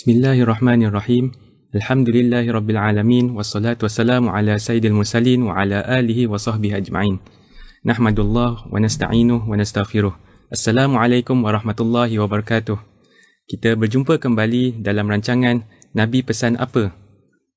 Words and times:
Bismillahirrahmanirrahim. 0.00 1.36
Alhamdulillahirabbilalamin 1.76 3.36
wassalatu 3.36 3.84
wassalamu 3.84 4.32
ala 4.32 4.56
sayyidil 4.56 4.96
mursalin 4.96 5.44
wa 5.44 5.60
ala 5.60 5.84
alihi 5.84 6.24
wa 6.24 6.40
sahbihi 6.40 6.72
ajma'in. 6.72 7.20
Nahmadullah 7.84 8.64
wa 8.64 8.80
nasta'inuh 8.80 9.44
wa 9.44 9.60
nastaghfiruh. 9.60 10.16
Assalamualaikum 10.48 11.44
warahmatullahi 11.44 12.16
wabarakatuh. 12.16 12.80
Kita 13.44 13.76
berjumpa 13.76 14.16
kembali 14.16 14.80
dalam 14.80 15.04
rancangan 15.04 15.68
Nabi 15.92 16.24
pesan 16.24 16.56
apa? 16.56 16.96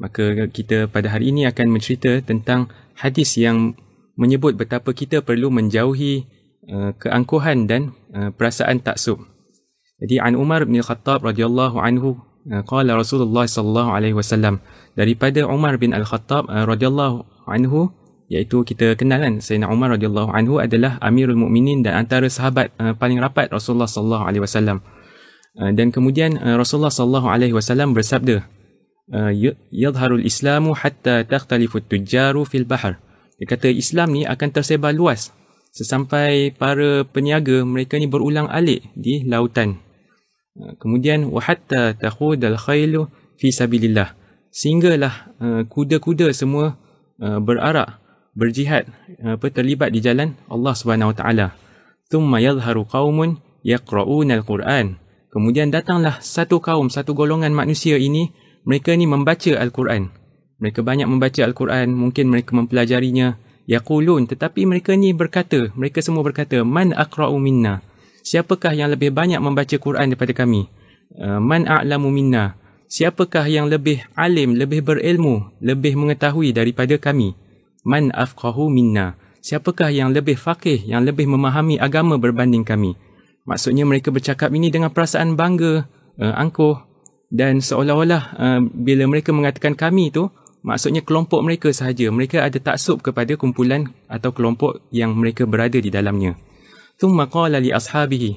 Maka 0.00 0.48
kita 0.48 0.88
pada 0.88 1.12
hari 1.12 1.36
ini 1.36 1.44
akan 1.44 1.76
mencerita 1.76 2.24
tentang 2.24 2.72
hadis 2.96 3.36
yang 3.36 3.76
menyebut 4.16 4.56
betapa 4.56 4.96
kita 4.96 5.20
perlu 5.20 5.52
menjauhi 5.52 6.24
uh, 6.72 6.96
keangkuhan 6.96 7.68
dan 7.68 7.92
uh, 8.16 8.32
perasaan 8.32 8.80
taksub. 8.80 9.28
Jadi 10.00 10.16
an 10.24 10.40
Umar 10.40 10.64
bin 10.64 10.80
Khattab 10.80 11.20
radhiyallahu 11.20 11.76
anhu 11.76 12.29
qala 12.46 12.96
Rasulullah 12.96 13.44
sallallahu 13.44 13.90
alaihi 13.92 14.16
wasallam 14.16 14.64
daripada 14.96 15.44
Umar 15.44 15.76
bin 15.76 15.92
Al-Khattab 15.92 16.48
uh, 16.48 16.64
radhiyallahu 16.64 17.24
anhu 17.48 17.92
iaitu 18.30 18.62
kita 18.62 18.94
kenal 18.94 19.20
kan 19.20 19.42
Sayyidina 19.42 19.68
Umar 19.68 19.92
radhiyallahu 19.98 20.30
anhu 20.32 20.62
adalah 20.62 20.96
Amirul 21.02 21.36
Mukminin 21.36 21.82
dan 21.84 22.06
antara 22.06 22.30
sahabat 22.30 22.72
uh, 22.78 22.96
paling 22.96 23.20
rapat 23.20 23.50
Rasulullah 23.52 23.90
sallallahu 23.90 24.24
alaihi 24.24 24.44
wasallam. 24.44 24.80
Dan 25.50 25.90
kemudian 25.90 26.38
Rasulullah 26.38 26.94
sallallahu 26.94 27.26
alaihi 27.26 27.50
wasallam 27.50 27.90
bersabda 27.90 28.46
yadhharul 29.74 30.22
islamu 30.22 30.78
hatta 30.78 31.26
takhtalifu 31.26 31.82
at-tujjaru 31.82 32.46
fil 32.46 32.62
bahr. 32.62 33.02
Dia 33.34 33.50
kata 33.50 33.66
Islam 33.66 34.14
ni 34.14 34.22
akan 34.22 34.48
tersebar 34.54 34.94
luas 34.94 35.34
sesampai 35.74 36.54
para 36.54 37.02
peniaga 37.02 37.66
mereka 37.66 37.98
ni 37.98 38.06
berulang 38.06 38.46
alik 38.46 38.86
di 38.94 39.26
lautan. 39.26 39.82
Uh, 40.58 40.74
kemudian 40.82 41.30
wahatta 41.30 41.94
takhudal 41.94 42.58
khailu 42.58 43.06
fi 43.38 43.54
sabilillah. 43.54 44.18
Sehinggalah 44.50 45.30
uh, 45.38 45.62
kuda-kuda 45.66 46.34
semua 46.34 46.74
uh, 47.22 47.38
berarak 47.38 48.02
berjihad 48.34 48.86
apa 49.26 49.50
terlibat 49.50 49.90
di 49.90 49.98
jalan 49.98 50.38
Allah 50.46 50.74
Subhanahu 50.74 51.14
Wa 51.14 51.16
Taala. 51.18 51.46
Thumma 52.10 52.42
yadhharu 52.42 52.86
qaumun 52.86 53.38
yaqra'una 53.62 54.42
al-Quran. 54.42 54.98
Kemudian 55.30 55.70
datanglah 55.70 56.18
satu 56.18 56.58
kaum 56.58 56.90
satu 56.90 57.14
golongan 57.14 57.54
manusia 57.54 57.94
ini 57.94 58.34
mereka 58.66 58.94
ni 58.98 59.06
membaca 59.06 59.54
al-Quran. 59.54 60.10
Mereka 60.58 60.82
banyak 60.82 61.06
membaca 61.06 61.40
al-Quran 61.46 61.94
mungkin 61.94 62.26
mereka 62.26 62.58
mempelajarinya 62.58 63.38
yaqulun 63.70 64.26
tetapi 64.26 64.66
mereka 64.66 64.98
ni 64.98 65.14
berkata 65.14 65.70
mereka 65.78 66.02
semua 66.02 66.26
berkata 66.26 66.66
man 66.66 66.90
aqra'u 66.90 67.38
minna 67.38 67.78
siapakah 68.24 68.72
yang 68.76 68.92
lebih 68.92 69.12
banyak 69.12 69.40
membaca 69.40 69.76
Quran 69.76 70.12
daripada 70.12 70.32
kami? 70.32 70.68
Uh, 71.16 71.38
man 71.42 71.66
a'lamu 71.66 72.08
minna? 72.08 72.54
Siapakah 72.90 73.46
yang 73.46 73.70
lebih 73.70 74.02
alim, 74.18 74.58
lebih 74.58 74.82
berilmu, 74.82 75.54
lebih 75.62 75.94
mengetahui 75.94 76.50
daripada 76.50 76.98
kami? 76.98 77.38
Man 77.86 78.10
afqahu 78.10 78.66
minna? 78.66 79.14
Siapakah 79.40 79.88
yang 79.94 80.10
lebih 80.10 80.36
faqih, 80.36 80.84
yang 80.84 81.06
lebih 81.06 81.24
memahami 81.30 81.78
agama 81.78 82.18
berbanding 82.18 82.66
kami? 82.66 82.98
Maksudnya 83.48 83.86
mereka 83.88 84.12
bercakap 84.12 84.52
ini 84.52 84.68
dengan 84.68 84.92
perasaan 84.92 85.38
bangga, 85.38 85.86
uh, 86.20 86.34
angkuh 86.36 86.82
dan 87.30 87.62
seolah-olah 87.62 88.22
uh, 88.36 88.60
bila 88.74 89.06
mereka 89.06 89.30
mengatakan 89.30 89.78
kami 89.78 90.10
itu 90.10 90.26
maksudnya 90.66 91.00
kelompok 91.00 91.40
mereka 91.46 91.70
sahaja. 91.70 92.10
Mereka 92.10 92.42
ada 92.42 92.58
taksub 92.58 93.00
kepada 93.00 93.38
kumpulan 93.38 93.88
atau 94.10 94.34
kelompok 94.34 94.82
yang 94.90 95.14
mereka 95.14 95.46
berada 95.46 95.78
di 95.78 95.88
dalamnya. 95.88 96.36
Thumma 97.00 97.24
qala 97.32 97.56
li 97.64 97.72
ashabihi. 97.72 98.36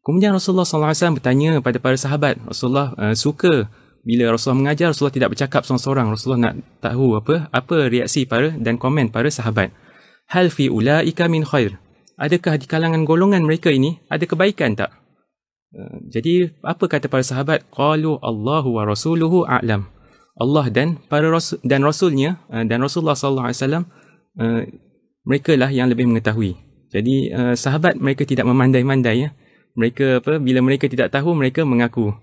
Kemudian 0.00 0.32
Rasulullah 0.32 0.64
SAW 0.64 1.20
bertanya 1.20 1.60
kepada 1.60 1.76
para 1.76 1.92
sahabat. 1.92 2.40
Rasulullah 2.40 2.96
uh, 2.96 3.12
suka 3.12 3.68
bila 4.00 4.32
Rasulullah 4.32 4.64
mengajar, 4.64 4.96
Rasulullah 4.96 5.12
tidak 5.12 5.36
bercakap 5.36 5.68
seorang-seorang. 5.68 6.06
Rasulullah 6.08 6.42
nak 6.48 6.54
tahu 6.80 7.20
apa 7.20 7.52
apa 7.52 7.76
reaksi 7.92 8.24
para 8.24 8.56
dan 8.56 8.80
komen 8.80 9.12
para 9.12 9.28
sahabat. 9.28 9.68
Hal 10.32 10.48
fi 10.48 10.72
ulaika 10.72 11.28
min 11.28 11.44
khair. 11.44 11.76
Adakah 12.16 12.56
di 12.56 12.64
kalangan 12.64 13.04
golongan 13.04 13.44
mereka 13.44 13.68
ini 13.68 14.00
ada 14.08 14.24
kebaikan 14.24 14.80
tak? 14.80 14.96
Uh, 15.76 16.00
jadi 16.08 16.56
apa 16.64 16.88
kata 16.88 17.12
para 17.12 17.20
sahabat? 17.20 17.68
Qalu 17.68 18.16
Allahu 18.24 18.80
wa 18.80 18.88
rasuluhu 18.88 19.44
a'lam. 19.44 19.84
Allah 20.40 20.64
dan 20.72 20.96
para 21.12 21.28
rasul 21.28 21.60
dan 21.60 21.84
rasulnya 21.84 22.40
uh, 22.48 22.64
dan 22.64 22.80
Rasulullah 22.80 23.18
sallallahu 23.18 23.52
alaihi 23.52 23.60
wasallam 23.60 23.84
mereka 25.26 25.52
lah 25.58 25.66
yang 25.68 25.90
lebih 25.90 26.06
mengetahui. 26.06 26.67
Jadi 26.88 27.28
uh, 27.32 27.52
sahabat 27.52 28.00
mereka 28.00 28.24
tidak 28.24 28.48
memandai-mandai 28.48 29.16
ya. 29.28 29.30
Mereka 29.78 30.24
apa 30.24 30.40
bila 30.40 30.64
mereka 30.64 30.88
tidak 30.88 31.12
tahu 31.12 31.36
mereka 31.36 31.62
mengaku. 31.62 32.16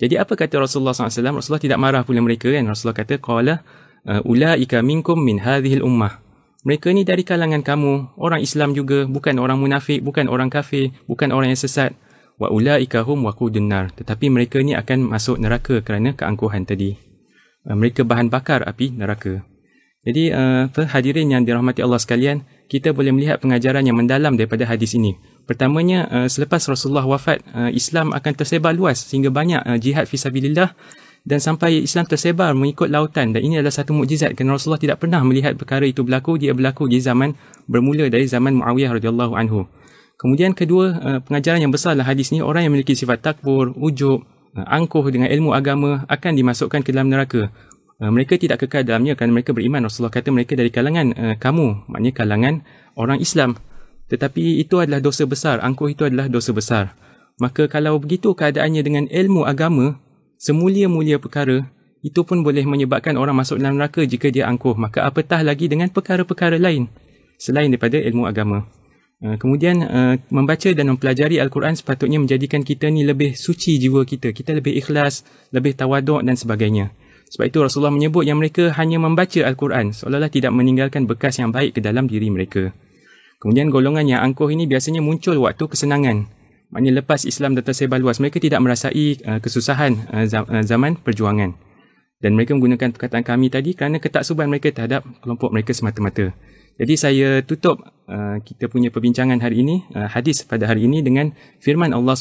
Jadi 0.00 0.16
apa 0.16 0.32
kata 0.32 0.64
Rasulullah 0.64 0.96
SAW? 0.96 1.40
Rasulullah 1.40 1.60
tidak 1.60 1.78
marah 1.80 2.02
pula 2.04 2.24
mereka 2.24 2.48
kan. 2.48 2.64
Rasulullah 2.64 2.96
kata 2.96 3.20
qala 3.20 3.60
uh, 4.08 4.20
ulaika 4.24 4.80
minkum 4.80 5.20
min 5.20 5.40
hadhihi 5.40 5.84
ummah. 5.84 6.20
Mereka 6.60 6.92
ni 6.92 7.08
dari 7.08 7.24
kalangan 7.24 7.64
kamu, 7.64 8.20
orang 8.20 8.44
Islam 8.44 8.76
juga, 8.76 9.08
bukan 9.08 9.40
orang 9.40 9.56
munafik, 9.56 10.04
bukan 10.04 10.28
orang 10.28 10.52
kafir, 10.52 10.92
bukan 11.08 11.32
orang 11.32 11.56
yang 11.56 11.60
sesat. 11.60 11.96
Wa 12.36 12.52
ulaika 12.52 13.00
hum 13.04 13.24
waqudun 13.24 13.68
nar. 13.68 13.92
Tetapi 13.96 14.28
mereka 14.28 14.60
ni 14.60 14.76
akan 14.76 15.08
masuk 15.08 15.40
neraka 15.40 15.80
kerana 15.80 16.12
keangkuhan 16.12 16.68
tadi. 16.68 16.96
Uh, 17.64 17.76
mereka 17.76 18.04
bahan 18.04 18.28
bakar 18.32 18.64
api 18.64 18.92
neraka. 18.92 19.44
Jadi 20.00 20.32
uh, 20.32 20.64
hadirin 20.72 21.28
yang 21.28 21.44
dirahmati 21.44 21.84
Allah 21.84 22.00
sekalian, 22.00 22.48
kita 22.72 22.96
boleh 22.96 23.12
melihat 23.12 23.36
pengajaran 23.36 23.84
yang 23.84 24.00
mendalam 24.00 24.32
daripada 24.32 24.64
hadis 24.64 24.96
ini. 24.96 25.12
Pertamanya, 25.44 26.08
uh, 26.08 26.28
selepas 26.30 26.64
Rasulullah 26.64 27.04
wafat, 27.04 27.44
uh, 27.52 27.68
Islam 27.68 28.16
akan 28.16 28.32
tersebar 28.32 28.72
luas 28.72 28.96
sehingga 29.04 29.28
banyak 29.28 29.60
uh, 29.60 29.76
jihad 29.76 30.08
fisabilillah 30.08 30.72
dan 31.28 31.36
sampai 31.36 31.84
Islam 31.84 32.08
tersebar 32.08 32.56
mengikut 32.56 32.88
lautan 32.88 33.36
dan 33.36 33.44
ini 33.44 33.60
adalah 33.60 33.76
satu 33.76 33.92
mukjizat 33.92 34.32
kerana 34.32 34.56
Rasulullah 34.56 34.80
tidak 34.80 35.04
pernah 35.04 35.20
melihat 35.20 35.52
perkara 35.52 35.84
itu 35.84 36.00
berlaku 36.00 36.40
dia 36.40 36.56
berlaku 36.56 36.88
di 36.88 36.96
zaman 36.96 37.36
bermula 37.68 38.08
dari 38.08 38.24
zaman 38.24 38.56
Muawiyah 38.56 38.96
radhiyallahu 38.96 39.36
anhu. 39.36 39.68
Kemudian 40.16 40.56
kedua 40.56 40.96
pengajaran 41.28 41.60
yang 41.60 41.72
besar 41.72 41.92
dalam 41.92 42.08
hadis 42.08 42.32
ini 42.32 42.40
orang 42.40 42.64
yang 42.64 42.72
memiliki 42.72 42.96
sifat 42.96 43.20
takbur, 43.20 43.76
ujub, 43.76 44.24
uh, 44.56 44.66
angkuh 44.66 45.04
dengan 45.10 45.28
ilmu 45.30 45.54
agama 45.54 46.02
akan 46.08 46.32
dimasukkan 46.34 46.80
ke 46.82 46.90
dalam 46.90 47.10
neraka. 47.10 47.50
Uh, 48.00 48.08
mereka 48.08 48.40
tidak 48.40 48.64
kekal 48.64 48.80
dalamnya 48.80 49.12
kerana 49.12 49.36
mereka 49.36 49.52
beriman. 49.52 49.84
Rasulullah 49.84 50.08
kata 50.08 50.32
mereka 50.32 50.56
dari 50.56 50.72
kalangan 50.72 51.12
uh, 51.12 51.36
kamu, 51.36 51.84
maknanya 51.84 52.14
kalangan 52.16 52.54
orang 52.96 53.20
Islam. 53.20 53.60
Tetapi 54.08 54.56
itu 54.56 54.80
adalah 54.80 55.04
dosa 55.04 55.28
besar. 55.28 55.60
Angkuh 55.60 55.92
itu 55.92 56.08
adalah 56.08 56.24
dosa 56.32 56.56
besar. 56.56 56.96
Maka 57.36 57.68
kalau 57.68 58.00
begitu 58.00 58.32
keadaannya 58.32 58.80
dengan 58.80 59.04
ilmu 59.04 59.44
agama, 59.44 60.00
semulia-mulia 60.40 61.20
perkara, 61.20 61.68
itu 62.00 62.24
pun 62.24 62.40
boleh 62.40 62.64
menyebabkan 62.64 63.20
orang 63.20 63.36
masuk 63.36 63.60
dalam 63.60 63.76
neraka 63.76 64.00
jika 64.08 64.32
dia 64.32 64.48
angkuh. 64.48 64.80
Maka 64.80 65.04
apatah 65.04 65.44
lagi 65.44 65.68
dengan 65.68 65.92
perkara-perkara 65.92 66.56
lain 66.56 66.88
selain 67.36 67.68
daripada 67.68 68.00
ilmu 68.00 68.24
agama. 68.24 68.64
Uh, 69.20 69.36
kemudian 69.36 69.76
membaca 70.32 70.72
dan 70.72 70.88
mempelajari 70.88 71.36
Al-Quran 71.36 71.76
sepatutnya 71.76 72.16
menjadikan 72.16 72.64
kita 72.64 72.88
ni 72.88 73.04
lebih 73.04 73.36
suci 73.36 73.76
jiwa 73.76 74.08
kita. 74.08 74.32
Kita 74.32 74.56
lebih 74.56 74.72
ikhlas, 74.80 75.20
lebih 75.52 75.76
tawaduk 75.76 76.24
dan 76.24 76.40
sebagainya. 76.40 76.96
Sebab 77.30 77.46
itu 77.46 77.58
Rasulullah 77.62 77.94
menyebut 77.94 78.26
yang 78.26 78.42
mereka 78.42 78.74
hanya 78.74 78.98
membaca 78.98 79.38
Al-Quran 79.46 79.94
seolah-olah 79.94 80.34
tidak 80.34 80.50
meninggalkan 80.50 81.06
bekas 81.06 81.38
yang 81.38 81.54
baik 81.54 81.78
ke 81.78 81.80
dalam 81.80 82.10
diri 82.10 82.26
mereka. 82.26 82.74
Kemudian 83.38 83.70
golongan 83.70 84.04
yang 84.04 84.20
angkuh 84.20 84.50
ini 84.50 84.66
biasanya 84.66 84.98
muncul 84.98 85.38
waktu 85.38 85.64
kesenangan. 85.64 86.26
Maknanya 86.74 87.02
lepas 87.02 87.24
Islam 87.24 87.54
dah 87.54 87.64
tersebar 87.64 87.98
luas, 88.02 88.18
mereka 88.18 88.42
tidak 88.42 88.58
merasai 88.62 89.18
uh, 89.26 89.38
kesusahan 89.38 90.06
uh, 90.10 90.26
uh, 90.26 90.62
zaman 90.66 90.98
perjuangan. 90.98 91.54
Dan 92.20 92.36
mereka 92.36 92.52
menggunakan 92.52 92.92
perkataan 92.92 93.24
kami 93.24 93.48
tadi 93.48 93.72
kerana 93.72 93.96
ketaksuban 93.96 94.50
mereka 94.50 94.70
terhadap 94.70 95.06
kelompok 95.24 95.50
mereka 95.56 95.72
semata-mata. 95.72 96.36
Jadi 96.76 96.94
saya 96.94 97.28
tutup 97.46 97.80
uh, 98.06 98.38
kita 98.44 98.68
punya 98.68 98.92
perbincangan 98.92 99.40
hari 99.40 99.64
ini, 99.64 99.88
uh, 99.96 100.06
hadis 100.10 100.44
pada 100.44 100.68
hari 100.68 100.84
ini 100.84 101.00
dengan 101.00 101.32
firman 101.64 101.96
Allah 101.96 102.16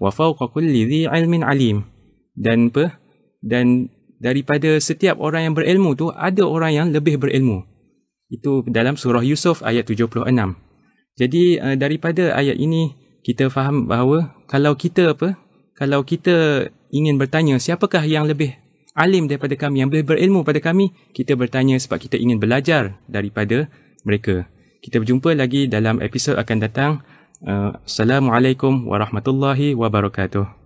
"Wa 0.00 0.10
fawqa 0.10 0.48
kulli 0.48 0.82
dhi 0.88 1.00
'ilmin 1.06 1.44
'alim." 1.44 1.84
Dan 2.32 2.72
apa? 2.72 2.98
Dan 3.44 3.92
daripada 4.20 4.80
setiap 4.80 5.20
orang 5.20 5.50
yang 5.50 5.54
berilmu 5.56 5.96
tu 5.96 6.08
ada 6.12 6.44
orang 6.44 6.72
yang 6.72 6.86
lebih 6.92 7.20
berilmu. 7.20 7.64
Itu 8.32 8.66
dalam 8.66 8.98
surah 8.98 9.22
Yusuf 9.22 9.62
ayat 9.62 9.86
76. 9.86 10.26
Jadi 11.16 11.56
uh, 11.56 11.76
daripada 11.78 12.36
ayat 12.36 12.58
ini 12.60 12.92
kita 13.24 13.48
faham 13.48 13.88
bahawa 13.88 14.36
kalau 14.50 14.76
kita 14.76 15.16
apa? 15.16 15.38
Kalau 15.76 16.04
kita 16.04 16.68
ingin 16.88 17.20
bertanya 17.20 17.60
siapakah 17.60 18.00
yang 18.04 18.24
lebih 18.24 18.56
alim 18.96 19.28
daripada 19.28 19.52
kami, 19.54 19.84
yang 19.84 19.92
lebih 19.92 20.16
berilmu 20.16 20.40
pada 20.40 20.58
kami, 20.58 20.90
kita 21.12 21.36
bertanya 21.36 21.76
sebab 21.76 22.00
kita 22.00 22.16
ingin 22.16 22.40
belajar 22.40 22.96
daripada 23.04 23.68
mereka. 24.08 24.48
Kita 24.80 25.02
berjumpa 25.02 25.36
lagi 25.36 25.68
dalam 25.68 26.00
episod 26.00 26.40
akan 26.40 26.58
datang. 26.62 26.92
Uh, 27.44 27.76
Assalamualaikum 27.84 28.88
warahmatullahi 28.88 29.76
wabarakatuh. 29.76 30.65